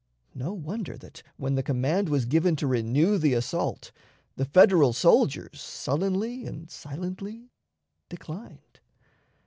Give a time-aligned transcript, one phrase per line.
[0.33, 3.91] No wonder that, when the command was given to renew the assault,
[4.35, 7.51] the Federal soldiers sullenly and silently
[8.09, 8.79] declined.